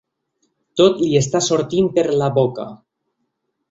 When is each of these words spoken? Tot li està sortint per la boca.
Tot 0.81 0.97
li 1.03 1.11
està 1.21 1.43
sortint 1.51 1.93
per 2.01 2.09
la 2.25 2.35
boca. 2.43 2.71